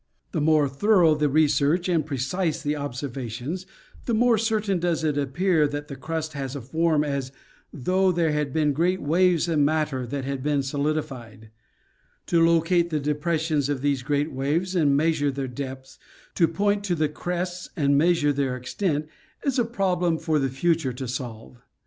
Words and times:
The 0.31 0.41
more 0.41 0.67
thorough 0.67 1.13
the 1.13 1.29
research 1.29 1.87
and 1.87 2.03
precise 2.03 2.59
the 2.59 2.75
observations, 2.75 3.67
the 4.07 4.15
more 4.15 4.35
certain 4.39 4.79
does 4.79 5.03
it 5.03 5.15
appear 5.15 5.67
that 5.67 5.89
the 5.89 5.95
crust 5.95 6.33
has 6.33 6.55
a 6.55 6.61
form 6.61 7.03
as 7.03 7.31
though 7.71 8.11
there 8.11 8.31
had 8.31 8.51
been 8.51 8.73
great 8.73 8.99
waves 8.99 9.47
of 9.47 9.59
matter 9.59 10.07
that 10.07 10.25
had 10.25 10.41
been 10.41 10.63
solidified, 10.63 11.51
To 12.25 12.43
locate 12.43 12.89
the 12.89 12.99
depressions 12.99 13.69
of 13.69 13.81
these 13.83 14.01
great 14.01 14.31
waves 14.33 14.75
and 14.75 14.97
measure 14.97 15.29
their 15.29 15.47
depths, 15.47 15.99
to 16.33 16.47
pomt 16.47 16.83
to 16.85 16.95
the 16.95 17.07
crests 17.07 17.69
and 17.77 17.95
measure 17.95 18.33
their 18.33 18.57
extent, 18.57 19.07
is 19.45 19.59
a 19.59 19.65
problem 19.65 20.17
for 20.17 20.39
the 20.39 20.49
future 20.49 20.93
to 20.93 21.07
solve. 21.07 21.61